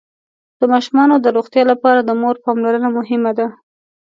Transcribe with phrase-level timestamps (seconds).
[0.59, 3.47] د ماشومانو د روغتيا لپاره د مور پاملرنه مهمه ده.